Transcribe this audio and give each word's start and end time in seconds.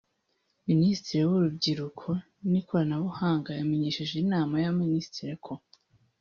a) 0.63 0.65
Minisitiri 0.69 1.21
w’Urubyiruko 1.29 2.09
n’Ikoranabuhanga 2.49 3.49
yamenyesheje 3.59 4.13
Inama 4.23 4.53
y’Abaminisitiri 4.63 5.35
ko 5.45 5.53